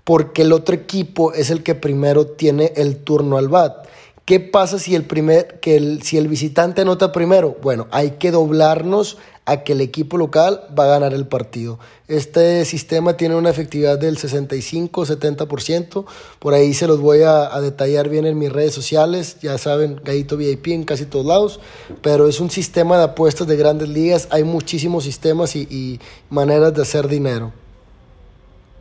porque 0.04 0.42
el 0.42 0.52
otro 0.52 0.74
equipo 0.74 1.32
es 1.32 1.50
el 1.50 1.62
que 1.62 1.74
primero 1.74 2.26
tiene 2.26 2.72
el 2.76 2.98
turno 2.98 3.38
al 3.38 3.48
bat. 3.48 3.86
¿Qué 4.24 4.38
pasa 4.38 4.78
si 4.78 4.94
el, 4.94 5.04
primer, 5.04 5.58
que 5.58 5.76
el, 5.76 6.02
si 6.02 6.16
el 6.16 6.28
visitante 6.28 6.82
anota 6.82 7.10
primero? 7.10 7.56
Bueno, 7.60 7.88
hay 7.90 8.12
que 8.12 8.30
doblarnos 8.30 9.18
a 9.46 9.64
que 9.64 9.72
el 9.72 9.80
equipo 9.80 10.16
local 10.16 10.60
va 10.78 10.84
a 10.84 10.86
ganar 10.86 11.12
el 11.12 11.26
partido. 11.26 11.80
Este 12.06 12.64
sistema 12.64 13.16
tiene 13.16 13.34
una 13.34 13.50
efectividad 13.50 13.98
del 13.98 14.16
65-70%. 14.18 16.04
Por 16.38 16.54
ahí 16.54 16.72
se 16.72 16.86
los 16.86 17.00
voy 17.00 17.22
a, 17.22 17.48
detallar 17.60 18.08
bien 18.08 18.24
en 18.24 18.38
mis 18.38 18.52
redes 18.52 18.72
sociales. 18.72 19.38
Ya 19.42 19.58
saben, 19.58 20.00
Gallito 20.04 20.36
VIP 20.36 20.68
en 20.68 20.84
casi 20.84 21.04
todos 21.04 21.26
lados. 21.26 21.60
Pero 22.00 22.28
es 22.28 22.38
un 22.38 22.50
sistema 22.50 22.98
de 22.98 23.04
apuestas 23.04 23.48
de 23.48 23.56
grandes 23.56 23.88
ligas. 23.88 24.28
Hay 24.30 24.44
muchísimos 24.44 25.02
sistemas 25.02 25.56
y, 25.56 25.62
y 25.62 26.00
maneras 26.30 26.72
de 26.74 26.82
hacer 26.82 27.08
dinero. 27.08 27.52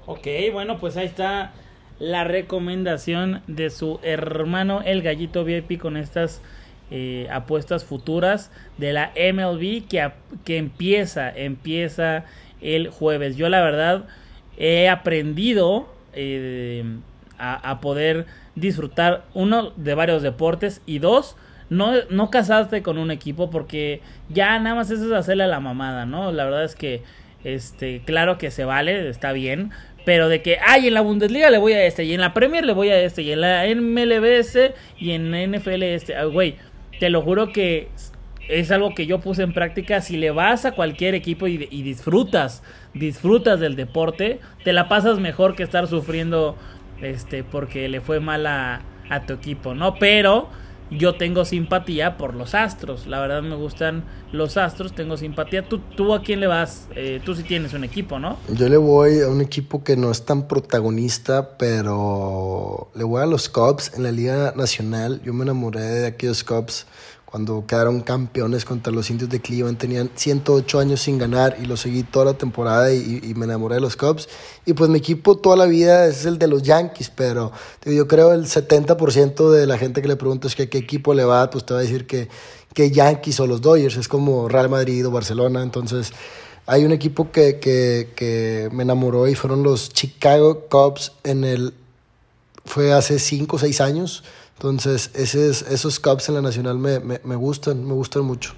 Ok, 0.06 0.28
bueno, 0.54 0.80
pues 0.80 0.98
ahí 0.98 1.08
está 1.08 1.54
la 2.02 2.24
recomendación 2.24 3.44
de 3.46 3.70
su 3.70 4.00
hermano 4.02 4.82
el 4.84 5.04
Gallito 5.04 5.44
VIP 5.46 5.80
con 5.80 5.98
estas 5.98 6.42
eh, 6.90 7.28
apuestas 7.32 7.86
futuras 7.86 8.52
de 8.80 8.92
la 8.92 9.12
MLB 9.16 9.88
que, 9.88 10.12
que 10.44 10.58
empieza, 10.58 11.30
empieza 11.30 12.26
el 12.60 12.90
jueves. 12.90 13.38
Yo 13.38 13.50
la 13.50 13.62
verdad 13.62 14.06
he 14.58 14.90
aprendido 14.90 15.94
eh, 16.14 16.84
a, 17.38 17.80
poder 17.82 18.26
disfrutar 18.56 19.24
uno 19.36 19.70
de 19.76 19.94
varios 19.94 20.24
deportes 20.24 20.82
y 20.88 20.98
dos, 20.98 21.38
no, 21.70 21.94
no 22.10 22.32
casarte 22.32 22.82
con 22.82 22.98
un 22.98 23.12
equipo 23.12 23.52
porque 23.52 24.02
ya 24.30 24.58
nada 24.58 24.76
más 24.76 24.90
eso 24.90 25.06
es 25.06 25.12
hacerle 25.12 25.44
a 25.44 25.48
la 25.48 25.60
mamada, 25.60 26.08
¿no? 26.08 26.32
La 26.32 26.46
verdad 26.46 26.64
es 26.64 26.76
que, 26.76 27.04
este, 27.44 28.02
claro 28.06 28.38
que 28.38 28.52
se 28.52 28.66
vale, 28.66 29.08
está 29.08 29.32
bien, 29.32 29.72
pero 30.06 30.30
de 30.30 30.42
que, 30.42 30.58
ay, 30.66 30.88
en 30.88 30.94
la 30.94 31.02
Bundesliga 31.02 31.50
le 31.50 31.58
voy 31.58 31.74
a 31.74 31.86
este, 31.86 32.04
y 32.04 32.14
en 32.14 32.22
la 32.22 32.34
Premier 32.34 32.66
le 32.66 32.74
voy 32.74 32.90
a 32.90 33.00
este, 33.00 33.22
y 33.22 33.32
en 33.32 33.42
la 33.42 33.66
MLBS 33.66 34.74
y 35.00 35.12
en 35.12 35.32
NFL 35.32 35.84
este, 35.84 36.16
ah, 36.16 36.26
güey 36.26 36.56
te 37.02 37.10
lo 37.10 37.24
juro 37.24 37.52
que 37.52 37.88
es 38.48 38.70
algo 38.70 38.94
que 38.94 39.08
yo 39.08 39.20
puse 39.22 39.42
en 39.42 39.54
práctica. 39.54 40.02
Si 40.02 40.18
le 40.18 40.30
vas 40.30 40.66
a 40.66 40.74
cualquier 40.74 41.16
equipo 41.16 41.48
y, 41.48 41.58
disfrutas, 41.58 42.62
disfrutas 42.94 43.60
del 43.60 43.76
deporte, 43.76 44.40
te 44.64 44.72
la 44.72 44.88
pasas 44.88 45.18
mejor 45.18 45.56
que 45.56 45.64
estar 45.64 45.88
sufriendo 45.88 46.56
este 47.02 47.44
porque 47.44 47.90
le 47.90 48.02
fue 48.02 48.20
mal 48.20 48.46
a, 48.46 48.84
tu 49.26 49.34
equipo, 49.34 49.74
¿no? 49.74 49.96
Pero 49.96 50.50
yo 50.92 51.16
tengo 51.16 51.46
simpatía 51.46 52.18
por 52.18 52.36
los 52.36 52.54
Astros. 52.54 53.08
La 53.08 53.20
verdad 53.20 53.42
me 53.42 53.56
gustan 53.56 54.04
los 54.32 54.58
Astros, 54.58 54.94
tengo 54.94 55.16
simpatía. 55.16 55.68
¿Tú, 55.68 55.80
tú 55.80 56.14
a 56.14 56.22
quién 56.22 56.42
le 56.42 56.48
vas? 56.48 56.88
Eh, 56.96 57.22
tú 57.24 57.34
sí 57.34 57.44
tienes 57.44 57.74
un 57.74 57.86
equipo, 57.86 58.20
¿no? 58.20 58.38
Yo 58.54 58.68
le 58.68 58.78
voy 58.78 59.22
a 59.22 59.30
un 59.30 59.42
equipo 59.42 59.84
que 59.84 59.96
no 59.96 60.12
es 60.12 60.26
tan 60.26 60.48
protagonista, 60.48 61.58
pero 61.58 62.90
le 62.94 63.06
voy 63.06 63.22
a 63.22 63.26
los 63.26 63.48
Cubs 63.48 63.94
en 63.96 64.04
la 64.04 64.12
Liga 64.12 64.54
Nacional. 64.56 65.22
Yo 65.24 65.34
me 65.34 65.44
enamoré 65.44 65.82
de 65.82 66.08
aquellos 66.08 66.44
Cubs 66.44 66.86
cuando 67.32 67.64
quedaron 67.66 68.02
campeones 68.02 68.66
contra 68.66 68.92
los 68.92 69.10
indios 69.10 69.30
de 69.30 69.40
Cleveland. 69.40 69.78
Tenían 69.78 70.12
108 70.14 70.80
años 70.80 71.02
sin 71.02 71.18
ganar 71.18 71.56
y 71.62 71.66
lo 71.66 71.78
seguí 71.78 72.04
toda 72.04 72.26
la 72.26 72.34
temporada 72.34 72.94
y, 72.94 73.34
me 73.38 73.46
enamoré 73.46 73.76
de 73.76 73.82
los 73.82 73.96
Cubs. 73.96 74.28
Y 74.66 74.74
pues 74.74 74.90
mi 74.90 74.98
equipo 74.98 75.38
toda 75.38 75.56
la 75.56 75.66
vida 75.66 76.08
es 76.08 76.26
el 76.26 76.38
de 76.38 76.48
los 76.48 76.62
Yankees, 76.62 77.10
pero 77.10 77.54
yo 77.86 78.06
creo 78.06 78.34
el 78.34 78.48
70% 78.48 79.50
de 79.50 79.66
la 79.66 79.78
gente 79.78 80.02
que 80.02 80.10
le 80.10 80.18
preguntas 80.18 80.56
que 80.56 80.68
qué 80.68 80.78
equipo 80.78 81.14
le 81.14 81.24
va, 81.24 81.50
pues 81.50 81.66
te 81.66 81.74
va 81.74 81.80
a 81.80 81.84
decir 81.84 82.06
que, 82.06 82.28
que 82.74 82.92
Yankees 82.92 83.40
o 83.40 83.48
los 83.48 83.62
Dodgers, 83.62 83.96
es 83.96 84.10
como 84.10 84.50
Real 84.50 84.68
Madrid 84.68 85.08
o 85.08 85.12
Barcelona. 85.12 85.64
Entonces 85.64 86.12
hay 86.66 86.84
un 86.84 86.92
equipo 86.92 87.32
que, 87.32 87.60
que, 87.60 88.10
que 88.14 88.68
me 88.74 88.84
enamoró 88.84 89.30
y 89.30 89.36
fueron 89.36 89.64
los 89.64 89.90
Chicago 89.90 90.66
Cubs 90.70 91.14
en 91.24 91.46
el... 91.46 91.74
Fue 92.66 92.92
hace 92.94 93.20
5 93.20 93.56
o 93.56 93.60
6 93.60 93.82
años 93.82 94.24
entonces, 94.64 95.10
esos 95.16 96.00
Cubs 96.00 96.30
en 96.30 96.36
la 96.36 96.42
Nacional 96.44 96.78
me, 96.78 97.00
me, 97.00 97.36
gustan, 97.36 97.84
me 97.84 97.94
gustan 97.94 98.26
mucho. 98.26 98.54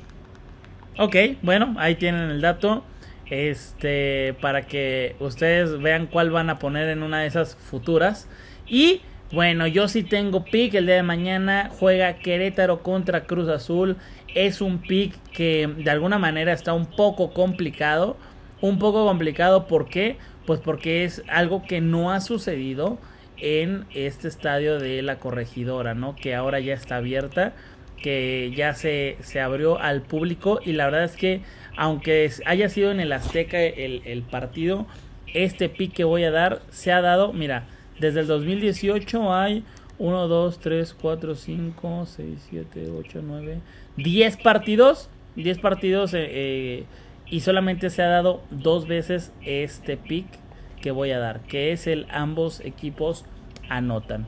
Ok, 0.99 1.15
bueno, 1.41 1.75
ahí 1.77 1.95
tienen 1.95 2.29
el 2.29 2.41
dato. 2.41 2.83
Este, 3.29 4.35
para 4.41 4.63
que 4.63 5.15
ustedes 5.21 5.81
vean 5.81 6.07
cuál 6.07 6.29
van 6.29 6.49
a 6.49 6.59
poner 6.59 6.89
en 6.89 7.03
una 7.03 7.21
de 7.21 7.27
esas 7.27 7.55
futuras. 7.55 8.27
Y 8.67 8.99
bueno, 9.31 9.65
yo 9.65 9.87
sí 9.87 10.03
tengo 10.03 10.43
pick. 10.43 10.73
El 10.73 10.87
día 10.87 10.95
de 10.95 11.03
mañana 11.03 11.71
juega 11.79 12.17
Querétaro 12.17 12.83
contra 12.83 13.23
Cruz 13.23 13.47
Azul. 13.47 13.95
Es 14.35 14.59
un 14.59 14.79
pick 14.79 15.15
que 15.31 15.73
de 15.77 15.89
alguna 15.89 16.19
manera 16.19 16.51
está 16.51 16.73
un 16.73 16.85
poco 16.85 17.31
complicado. 17.31 18.17
Un 18.59 18.77
poco 18.77 19.05
complicado, 19.05 19.67
¿por 19.67 19.87
qué? 19.87 20.17
Pues 20.45 20.59
porque 20.59 21.05
es 21.05 21.23
algo 21.29 21.63
que 21.63 21.79
no 21.79 22.11
ha 22.11 22.19
sucedido 22.19 22.99
en 23.37 23.85
este 23.93 24.27
estadio 24.27 24.79
de 24.79 25.01
la 25.01 25.19
corregidora, 25.19 25.93
¿no? 25.93 26.15
Que 26.15 26.35
ahora 26.35 26.59
ya 26.59 26.73
está 26.73 26.97
abierta, 26.97 27.53
que 28.01 28.51
ya 28.55 28.73
se, 28.73 29.17
se 29.21 29.39
abrió 29.39 29.79
al 29.79 30.01
público 30.01 30.59
y 30.63 30.73
la 30.73 30.85
verdad 30.85 31.05
es 31.05 31.15
que 31.15 31.41
aunque 31.75 32.29
haya 32.45 32.69
sido 32.69 32.91
en 32.91 32.99
el 32.99 33.11
Azteca 33.11 33.59
el, 33.59 34.23
partido, 34.29 34.85
este 35.33 35.69
pick 35.69 35.93
que 35.93 36.03
voy 36.03 36.23
a 36.23 36.31
dar 36.31 36.61
se 36.69 36.91
ha 36.91 37.01
dado, 37.01 37.33
mira, 37.33 37.65
desde 37.99 38.21
el 38.21 38.27
2018 38.27 39.33
hay 39.33 39.63
1, 39.97 40.27
2, 40.27 40.59
3, 40.59 40.95
4, 40.99 41.35
5, 41.35 42.05
6, 42.05 42.47
7, 42.49 42.91
8, 42.99 43.21
9, 43.23 43.59
10 43.97 44.37
partidos, 44.37 45.09
10 45.35 45.59
partidos 45.59 46.13
eh, 46.13 46.27
eh, 46.29 46.83
y 47.27 47.39
solamente 47.39 47.89
se 47.89 48.03
ha 48.03 48.07
dado 48.07 48.41
dos 48.51 48.87
veces 48.87 49.31
este 49.43 49.97
pick 49.97 50.27
que 50.83 50.91
voy 50.91 51.11
a 51.11 51.17
dar, 51.19 51.39
que 51.39 51.71
es 51.71 51.87
el 51.87 52.05
ambos 52.11 52.59
equipos 52.59 53.23
anotan. 53.69 54.27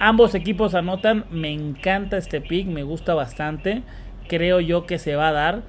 Ambos 0.00 0.34
equipos 0.34 0.74
anotan, 0.74 1.26
me 1.30 1.52
encanta 1.52 2.16
este 2.16 2.40
pick, 2.40 2.66
me 2.66 2.82
gusta 2.82 3.14
bastante, 3.14 3.82
creo 4.26 4.58
yo 4.58 4.84
que 4.84 4.98
se 4.98 5.14
va 5.14 5.28
a 5.28 5.32
dar. 5.32 5.62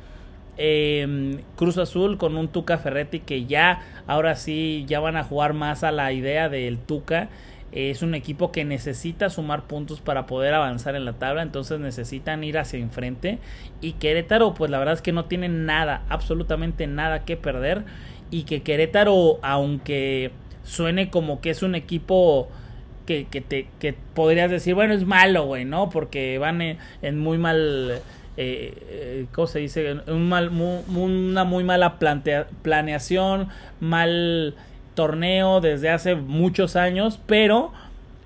Em, 0.57 1.41
Cruz 1.55 1.77
Azul 1.77 2.17
con 2.17 2.35
un 2.35 2.47
Tuca 2.47 2.79
Ferretti 2.79 3.19
que 3.19 3.45
ya 3.45 3.81
ahora 4.07 4.35
sí 4.35 4.85
ya 4.87 4.99
van 4.99 5.17
a 5.17 5.23
jugar 5.23 5.53
más 5.53 5.83
a 5.83 5.91
la 5.91 6.11
idea 6.11 6.49
del 6.49 6.79
Tuca. 6.79 7.29
Es 7.71 8.01
un 8.01 8.15
equipo 8.15 8.51
que 8.51 8.65
necesita 8.65 9.29
sumar 9.29 9.63
puntos 9.63 10.01
para 10.01 10.25
poder 10.25 10.55
avanzar 10.55 10.95
en 10.95 11.05
la 11.05 11.13
tabla, 11.13 11.43
entonces 11.43 11.79
necesitan 11.79 12.43
ir 12.43 12.57
hacia 12.57 12.79
enfrente. 12.79 13.37
Y 13.81 13.93
Querétaro, 13.93 14.55
pues 14.55 14.71
la 14.71 14.79
verdad 14.79 14.95
es 14.95 15.01
que 15.03 15.11
no 15.11 15.25
tiene 15.25 15.47
nada, 15.49 16.03
absolutamente 16.09 16.87
nada 16.87 17.23
que 17.23 17.37
perder 17.37 17.83
y 18.33 18.43
que 18.43 18.63
Querétaro, 18.63 19.37
aunque 19.43 20.31
suene 20.63 21.11
como 21.11 21.39
que 21.39 21.51
es 21.51 21.61
un 21.61 21.75
equipo 21.75 22.47
que, 23.05 23.27
que, 23.29 23.41
te, 23.41 23.67
que 23.79 23.93
podrías 24.15 24.49
decir, 24.49 24.73
bueno, 24.73 24.95
es 24.95 25.05
malo, 25.05 25.45
güey, 25.45 25.65
¿no? 25.65 25.91
Porque 25.91 26.39
van 26.39 26.59
en, 27.03 27.19
muy 27.19 27.37
mal, 27.37 28.01
eh, 28.37 28.73
eh, 28.89 29.25
¿cómo 29.33 29.45
se 29.45 29.59
dice? 29.59 29.97
Un 30.07 30.33
una 30.95 31.43
muy 31.43 31.63
mala 31.63 31.99
planeación, 31.99 33.49
mal 33.79 34.55
torneo 34.95 35.61
desde 35.61 35.91
hace 35.91 36.15
muchos 36.15 36.75
años, 36.75 37.19
pero 37.27 37.71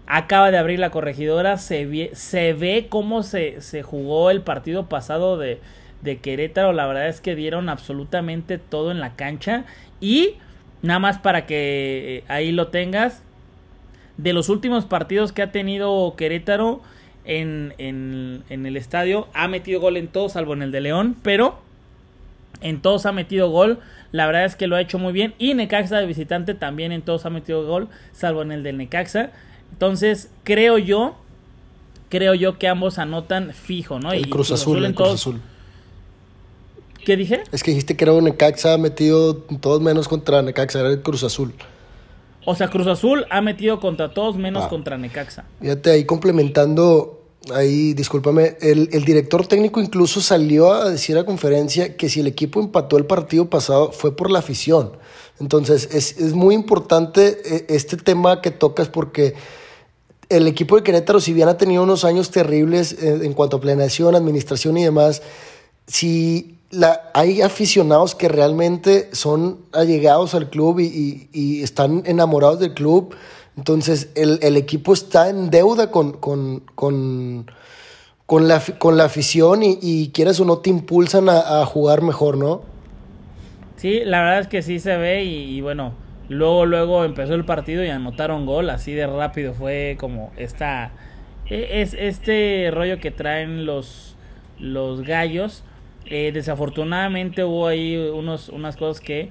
acaba 0.05 0.51
de 0.51 0.57
abrir 0.57 0.79
la 0.79 0.89
corregidora, 0.89 1.57
se 1.57 2.11
se 2.13 2.53
ve 2.53 2.87
cómo 2.87 3.23
se, 3.23 3.59
se 3.61 3.83
jugó 3.83 4.31
el 4.31 4.41
partido 4.41 4.87
pasado 4.87 5.37
de, 5.37 5.59
de 6.01 6.17
Querétaro, 6.17 6.73
la 6.73 6.85
verdad 6.85 7.07
es 7.07 7.21
que 7.21 7.35
dieron 7.35 7.69
absolutamente 7.69 8.57
todo 8.57 8.91
en 8.91 8.99
la 8.99 9.15
cancha 9.15 9.65
y 9.99 10.35
nada 10.81 10.99
más 10.99 11.17
para 11.19 11.45
que 11.45 12.17
eh, 12.17 12.23
ahí 12.27 12.51
lo 12.51 12.67
tengas. 12.67 13.23
De 14.17 14.33
los 14.33 14.49
últimos 14.49 14.85
partidos 14.85 15.31
que 15.31 15.43
ha 15.43 15.51
tenido 15.51 16.15
Querétaro 16.17 16.81
en, 17.23 17.73
en, 17.77 18.65
el 18.65 18.77
estadio, 18.77 19.27
ha 19.33 19.47
metido 19.47 19.79
gol 19.79 19.97
en 19.97 20.07
todos, 20.07 20.33
salvo 20.33 20.53
en 20.53 20.63
el 20.63 20.71
de 20.71 20.81
León, 20.81 21.15
pero 21.21 21.59
en 22.61 22.81
todos 22.81 23.05
ha 23.05 23.11
metido 23.11 23.51
gol. 23.51 23.79
La 24.11 24.25
verdad 24.25 24.45
es 24.45 24.55
que 24.55 24.65
lo 24.65 24.75
ha 24.75 24.81
hecho 24.81 24.97
muy 24.97 25.13
bien. 25.13 25.35
Y 25.37 25.53
Necaxa 25.53 25.97
de 25.97 26.07
visitante 26.07 26.55
también 26.55 26.91
en 26.91 27.03
todos 27.03 27.25
ha 27.27 27.29
metido 27.29 27.65
gol, 27.67 27.89
salvo 28.11 28.41
en 28.41 28.51
el 28.51 28.63
del 28.63 28.77
Necaxa. 28.77 29.31
Entonces, 29.71 30.31
creo 30.43 30.79
yo, 30.79 31.15
creo 32.09 32.33
yo 32.33 32.57
que 32.57 32.67
ambos 32.67 32.97
anotan 32.97 33.53
fijo, 33.53 33.99
¿no? 33.99 34.15
y 34.15 34.23
Cruz 34.23 34.51
Azul, 34.51 34.83
en 34.83 34.93
Cruz 34.93 35.13
Azul. 35.13 35.41
¿Qué 37.07 37.15
dije? 37.15 37.41
Es 37.53 37.63
que 37.63 37.71
dijiste 37.71 37.95
que 37.95 38.03
era 38.03 38.11
un 38.11 38.25
Necaxa 38.25 38.77
metido 38.77 39.37
todos 39.37 39.81
menos 39.81 40.09
contra 40.09 40.41
Necaxa, 40.41 40.81
era 40.81 40.89
el 40.89 41.01
Cruz 41.01 41.23
Azul. 41.23 41.53
O 42.43 42.53
sea, 42.53 42.67
Cruz 42.67 42.85
Azul 42.85 43.25
ha 43.29 43.39
metido 43.39 43.79
contra 43.79 44.13
todos 44.13 44.35
menos 44.35 44.65
ah. 44.65 44.67
contra 44.67 44.97
Necaxa. 44.97 45.45
Fíjate, 45.61 45.91
ahí 45.91 46.03
complementando, 46.03 47.23
ahí, 47.55 47.93
discúlpame, 47.93 48.57
el, 48.59 48.89
director 49.05 49.47
técnico 49.47 49.79
incluso 49.79 50.19
salió 50.19 50.73
a 50.73 50.89
decir 50.89 51.17
a 51.17 51.23
conferencia 51.23 51.95
que 51.95 52.09
si 52.09 52.19
el 52.19 52.27
equipo 52.27 52.59
empató 52.59 52.97
el 52.97 53.05
partido 53.05 53.49
pasado 53.49 53.93
fue 53.93 54.13
por 54.13 54.29
la 54.29 54.39
afición. 54.39 54.91
Entonces, 55.39 55.87
es, 55.93 56.17
es 56.17 56.33
muy 56.33 56.55
importante 56.55 57.37
eh, 57.45 57.65
este 57.69 57.95
tema 57.95 58.41
que 58.41 58.51
tocas 58.51 58.89
porque 58.89 59.33
el 60.27 60.45
equipo 60.47 60.75
de 60.75 60.83
Querétaro, 60.83 61.21
si 61.21 61.31
bien 61.31 61.47
ha 61.47 61.57
tenido 61.57 61.83
unos 61.83 62.03
años 62.03 62.31
terribles 62.31 63.01
eh, 63.01 63.21
en 63.23 63.31
cuanto 63.31 63.55
a 63.55 63.61
planeación, 63.61 64.13
administración 64.13 64.75
y 64.75 64.83
demás, 64.83 65.21
si 65.87 66.56
la, 66.69 67.09
hay 67.13 67.41
aficionados 67.41 68.15
que 68.15 68.27
realmente 68.27 69.09
son 69.13 69.59
allegados 69.71 70.33
al 70.35 70.49
club 70.49 70.79
y, 70.79 71.61
están 71.63 72.03
enamorados 72.05 72.59
del 72.59 72.73
club. 72.73 73.15
Entonces 73.55 74.09
el, 74.15 74.57
equipo 74.57 74.93
está 74.93 75.29
en 75.29 75.49
deuda 75.49 75.89
con, 75.89 76.13
con, 76.13 76.63
con 78.27 78.47
la, 78.47 78.61
con 78.77 78.97
la 78.97 79.05
afición 79.05 79.63
y, 79.63 79.79
y 79.81 80.09
quieras 80.09 80.39
o 80.39 80.45
no 80.45 80.59
te 80.59 80.69
impulsan 80.69 81.29
a, 81.29 81.65
jugar 81.65 82.01
mejor, 82.01 82.37
¿no? 82.37 82.61
Sí, 83.77 84.01
la 84.03 84.21
verdad 84.21 84.39
es 84.41 84.47
que 84.47 84.61
sí 84.61 84.79
se 84.79 84.97
ve 84.97 85.23
y, 85.23 85.61
bueno, 85.61 85.93
luego 86.29 86.65
luego 86.65 87.05
empezó 87.05 87.35
el 87.35 87.45
partido 87.45 87.83
y 87.83 87.89
anotaron 87.89 88.45
gol, 88.45 88.69
así 88.69 88.91
de 88.93 89.07
rápido 89.07 89.53
fue 89.53 89.95
como 89.99 90.31
esta 90.35 90.91
e, 91.45 91.81
es 91.81 91.93
este 91.93 92.69
rollo 92.71 92.99
que 92.99 93.11
traen 93.11 93.65
los 93.65 94.15
los 94.59 95.03
gallos. 95.03 95.63
Eh, 96.07 96.31
desafortunadamente 96.33 97.43
hubo 97.43 97.67
ahí 97.67 97.97
unos, 97.97 98.49
unas 98.49 98.77
cosas 98.77 99.01
que 99.01 99.29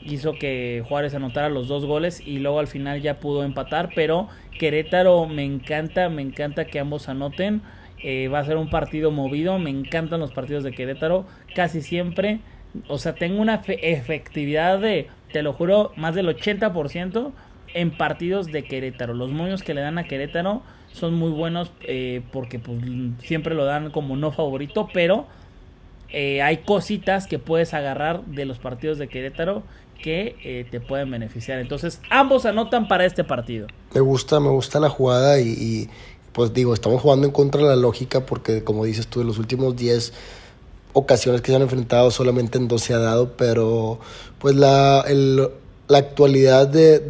hizo 0.00 0.34
que 0.34 0.84
Juárez 0.86 1.14
anotara 1.14 1.48
los 1.48 1.68
dos 1.68 1.84
goles 1.84 2.22
y 2.24 2.38
luego 2.38 2.60
al 2.60 2.66
final 2.66 3.00
ya 3.00 3.18
pudo 3.18 3.44
empatar, 3.44 3.90
pero 3.94 4.28
Querétaro 4.58 5.26
me 5.26 5.44
encanta, 5.44 6.08
me 6.08 6.22
encanta 6.22 6.66
que 6.66 6.78
ambos 6.80 7.08
anoten. 7.08 7.62
Eh, 8.02 8.28
va 8.28 8.40
a 8.40 8.44
ser 8.44 8.56
un 8.56 8.70
partido 8.70 9.10
movido. 9.10 9.58
Me 9.58 9.70
encantan 9.70 10.20
los 10.20 10.32
partidos 10.32 10.64
de 10.64 10.72
Querétaro. 10.72 11.26
Casi 11.54 11.82
siempre. 11.82 12.40
O 12.88 12.98
sea, 12.98 13.14
tengo 13.14 13.40
una 13.40 13.62
efectividad 13.66 14.78
de, 14.78 15.08
te 15.32 15.42
lo 15.42 15.52
juro, 15.52 15.92
más 15.96 16.14
del 16.14 16.28
80% 16.28 17.32
en 17.74 17.90
partidos 17.90 18.46
de 18.46 18.64
Querétaro. 18.64 19.14
Los 19.14 19.30
moños 19.30 19.62
que 19.62 19.74
le 19.74 19.80
dan 19.80 19.98
a 19.98 20.04
Querétaro 20.04 20.62
son 20.92 21.14
muy 21.14 21.30
buenos 21.30 21.72
eh, 21.82 22.22
porque 22.32 22.58
pues, 22.58 22.78
siempre 23.20 23.54
lo 23.54 23.64
dan 23.64 23.90
como 23.90 24.16
no 24.16 24.30
favorito. 24.32 24.88
Pero 24.92 25.26
eh, 26.10 26.42
hay 26.42 26.58
cositas 26.58 27.26
que 27.26 27.38
puedes 27.38 27.74
agarrar 27.74 28.24
de 28.26 28.44
los 28.44 28.58
partidos 28.58 28.98
de 28.98 29.08
Querétaro 29.08 29.62
que 30.02 30.66
te 30.70 30.80
pueden 30.80 31.10
beneficiar. 31.10 31.58
Entonces, 31.58 32.00
ambos 32.08 32.46
anotan 32.46 32.86
para 32.86 33.04
este 33.04 33.24
partido. 33.24 33.66
Me 33.92 34.00
gusta, 34.00 34.38
me 34.38 34.48
gusta 34.48 34.78
la 34.78 34.88
jugada 34.88 35.40
y 35.40 35.90
pues 36.38 36.54
digo, 36.54 36.72
estamos 36.72 37.02
jugando 37.02 37.26
en 37.26 37.32
contra 37.32 37.60
de 37.62 37.66
la 37.66 37.74
lógica 37.74 38.24
porque 38.24 38.62
como 38.62 38.84
dices 38.84 39.08
tú, 39.08 39.20
en 39.20 39.26
los 39.26 39.38
últimos 39.38 39.74
10 39.74 40.12
ocasiones 40.92 41.40
que 41.40 41.50
se 41.50 41.56
han 41.56 41.62
enfrentado 41.62 42.12
solamente 42.12 42.58
en 42.58 42.68
dos 42.68 42.82
se 42.82 42.94
ha 42.94 42.98
dado, 42.98 43.36
pero 43.36 43.98
pues 44.38 44.54
la, 44.54 45.04
la 45.88 45.98
actualidad 45.98 46.68
de, 46.68 47.00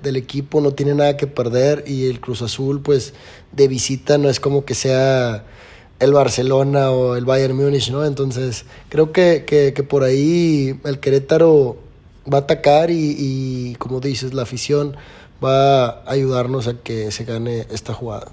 del 0.00 0.16
equipo 0.16 0.60
no 0.60 0.74
tiene 0.74 0.94
nada 0.94 1.16
que 1.16 1.26
perder 1.26 1.82
y 1.88 2.06
el 2.06 2.20
Cruz 2.20 2.40
Azul 2.42 2.80
pues 2.82 3.14
de 3.50 3.66
visita 3.66 4.16
no 4.16 4.28
es 4.28 4.38
como 4.38 4.64
que 4.64 4.74
sea 4.74 5.44
el 6.02 6.12
Barcelona 6.12 6.90
o 6.90 7.16
el 7.16 7.24
Bayern 7.24 7.56
Múnich, 7.56 7.90
¿no? 7.90 8.04
Entonces 8.04 8.66
creo 8.88 9.12
que, 9.12 9.44
que, 9.46 9.82
por 9.82 10.02
ahí 10.02 10.78
el 10.84 10.98
Querétaro 10.98 11.76
va 12.30 12.38
a 12.38 12.40
atacar 12.42 12.90
y, 12.90 13.14
y 13.18 13.74
como 13.76 14.00
dices, 14.00 14.34
la 14.34 14.42
afición 14.42 14.96
va 15.42 15.86
a 15.86 16.10
ayudarnos 16.10 16.68
a 16.68 16.74
que 16.82 17.10
se 17.10 17.24
gane 17.24 17.66
esta 17.70 17.92
jugada. 17.92 18.28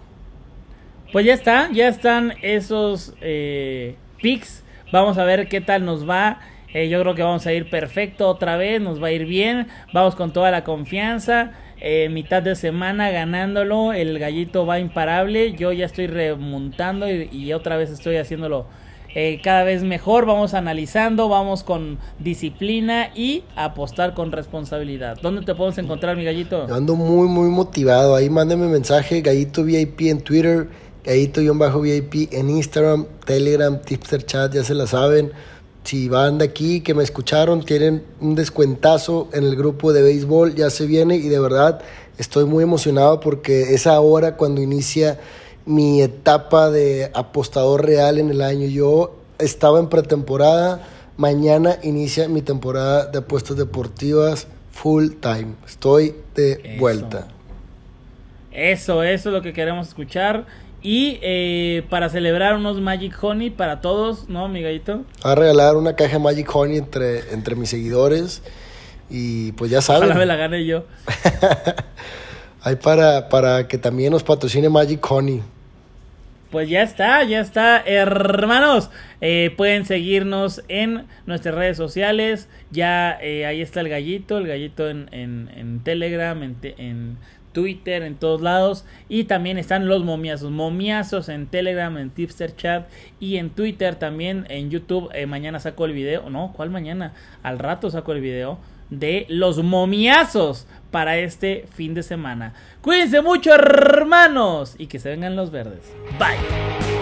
Pues 1.11 1.25
ya 1.25 1.33
está, 1.33 1.71
ya 1.71 1.87
están 1.87 2.33
esos 2.43 3.13
eh, 3.21 3.95
picks. 4.21 4.63
Vamos 4.91 5.17
a 5.17 5.23
ver 5.23 5.47
qué 5.47 5.59
tal 5.59 5.85
nos 5.85 6.07
va. 6.07 6.39
Eh, 6.71 6.87
yo 6.87 7.01
creo 7.01 7.15
que 7.15 7.23
vamos 7.23 7.47
a 7.47 7.53
ir 7.53 7.69
perfecto 7.69 8.27
otra 8.27 8.57
vez, 8.57 8.79
nos 8.79 9.01
va 9.01 9.07
a 9.07 9.11
ir 9.11 9.25
bien. 9.25 9.67
Vamos 9.91 10.15
con 10.15 10.33
toda 10.33 10.51
la 10.51 10.63
confianza. 10.63 11.53
Eh, 11.81 12.09
mitad 12.09 12.43
de 12.43 12.55
semana 12.55 13.09
ganándolo, 13.09 13.93
el 13.93 14.19
gallito 14.19 14.65
va 14.65 14.79
imparable. 14.79 15.53
Yo 15.53 15.71
ya 15.71 15.85
estoy 15.85 16.07
remontando 16.07 17.09
y, 17.09 17.53
otra 17.53 17.77
vez 17.77 17.89
estoy 17.89 18.17
haciéndolo 18.17 18.65
eh, 19.15 19.39
cada 19.43 19.63
vez 19.63 19.83
mejor. 19.83 20.25
Vamos 20.25 20.53
analizando, 20.53 21.29
vamos 21.29 21.63
con 21.63 21.97
disciplina 22.19 23.11
y 23.15 23.43
apostar 23.55 24.13
con 24.13 24.31
responsabilidad. 24.31 25.17
¿Dónde 25.21 25.41
te 25.43 25.55
podemos 25.55 25.77
encontrar, 25.77 26.17
mi 26.17 26.25
gallito? 26.25 26.67
Ando 26.71 26.95
muy, 26.95 27.27
muy 27.27 27.49
motivado. 27.49 28.15
Ahí 28.15 28.29
mándeme 28.29 28.67
mensaje, 28.67 29.21
gallito 29.21 29.63
VIP 29.63 30.01
en 30.01 30.21
Twitter 30.21 30.67
Gallito-VIP 31.03 32.33
en 32.33 32.49
Instagram, 32.49 33.05
Telegram, 33.25 33.79
Tipster 33.81 34.23
Chat, 34.25 34.53
ya 34.53 34.63
se 34.63 34.73
la 34.73 34.85
saben. 34.85 35.31
Si 35.83 36.07
van 36.07 36.37
de 36.37 36.45
aquí, 36.45 36.81
que 36.81 36.93
me 36.93 37.03
escucharon, 37.03 37.63
tienen 37.63 38.03
un 38.19 38.35
descuentazo 38.35 39.27
en 39.33 39.43
el 39.43 39.55
grupo 39.55 39.91
de 39.91 40.03
béisbol, 40.03 40.53
ya 40.53 40.69
se 40.69 40.85
viene 40.85 41.15
y 41.15 41.29
de 41.29 41.39
verdad 41.39 41.81
estoy 42.17 42.45
muy 42.45 42.63
emocionado 42.63 43.19
porque 43.19 43.73
es 43.73 43.87
ahora 43.87 44.35
cuando 44.35 44.61
inicia 44.61 45.19
mi 45.65 46.01
etapa 46.01 46.69
de 46.69 47.09
apostador 47.13 47.85
real 47.85 48.19
en 48.19 48.29
el 48.29 48.41
año. 48.41 48.67
Yo 48.67 49.15
estaba 49.39 49.79
en 49.79 49.87
pretemporada, 49.87 50.87
mañana 51.17 51.77
inicia 51.81 52.27
mi 52.27 52.41
temporada 52.41 53.05
de 53.07 53.19
apuestas 53.19 53.57
deportivas 53.57 54.47
full 54.71 55.09
time. 55.19 55.55
Estoy 55.67 56.15
de 56.35 56.77
vuelta. 56.79 57.27
Eso, 58.51 59.03
eso 59.03 59.29
es 59.29 59.33
lo 59.33 59.41
que 59.41 59.53
queremos 59.53 59.87
escuchar. 59.87 60.45
Y 60.81 61.19
eh, 61.21 61.83
para 61.89 62.09
celebrar 62.09 62.55
unos 62.55 62.79
Magic 62.79 63.13
Honey 63.21 63.49
para 63.49 63.81
todos, 63.81 64.29
¿no, 64.29 64.47
mi 64.47 64.61
gallito? 64.61 65.03
A 65.23 65.35
regalar 65.35 65.75
una 65.75 65.95
caja 65.95 66.13
de 66.13 66.19
Magic 66.19 66.49
Honey 66.53 66.77
entre, 66.77 67.33
entre 67.33 67.55
mis 67.55 67.69
seguidores. 67.69 68.41
Y 69.09 69.51
pues 69.53 69.71
ya 69.71 69.81
saben. 69.81 70.03
Ojalá 70.03 70.19
me 70.19 70.25
la 70.25 70.35
gane 70.35 70.65
yo. 70.65 70.85
Hay 72.61 72.75
para, 72.75 73.29
para 73.29 73.67
que 73.67 73.77
también 73.77 74.11
nos 74.11 74.23
patrocine 74.23 74.69
Magic 74.69 75.05
Honey. 75.09 75.41
Pues 76.51 76.67
ya 76.67 76.81
está, 76.81 77.23
ya 77.23 77.41
está, 77.41 77.79
hermanos. 77.85 78.89
Eh, 79.21 79.53
pueden 79.55 79.85
seguirnos 79.85 80.63
en 80.67 81.05
nuestras 81.27 81.53
redes 81.53 81.77
sociales. 81.77 82.47
Ya 82.71 83.19
eh, 83.21 83.45
ahí 83.45 83.61
está 83.61 83.81
el 83.81 83.89
gallito, 83.89 84.37
el 84.37 84.47
gallito 84.47 84.89
en, 84.89 85.09
en, 85.11 85.49
en 85.55 85.79
Telegram, 85.83 86.41
en, 86.41 86.57
en 86.63 87.17
Twitter, 87.51 88.03
en 88.03 88.15
todos 88.15 88.41
lados. 88.41 88.85
Y 89.07 89.25
también 89.25 89.57
están 89.57 89.87
los 89.87 90.03
momiazos. 90.03 90.51
Momiazos 90.51 91.29
en 91.29 91.47
Telegram, 91.47 91.97
en 91.97 92.09
Tipster 92.09 92.55
Chat 92.55 92.89
y 93.19 93.37
en 93.37 93.49
Twitter 93.49 93.95
también. 93.95 94.45
En 94.49 94.69
YouTube. 94.69 95.09
Eh, 95.13 95.25
mañana 95.25 95.59
saco 95.59 95.85
el 95.85 95.93
video. 95.93 96.29
No, 96.29 96.53
¿cuál 96.55 96.69
mañana? 96.69 97.13
Al 97.43 97.59
rato 97.59 97.89
saco 97.89 98.11
el 98.13 98.21
video 98.21 98.59
de 98.89 99.25
los 99.29 99.63
momiazos 99.63 100.67
para 100.91 101.17
este 101.17 101.65
fin 101.73 101.93
de 101.93 102.03
semana. 102.03 102.53
Cuídense 102.81 103.21
mucho, 103.21 103.53
hermanos. 103.53 104.75
Y 104.77 104.87
que 104.87 104.99
se 104.99 105.09
vengan 105.09 105.35
los 105.35 105.51
verdes. 105.51 105.93
Bye. 106.17 106.98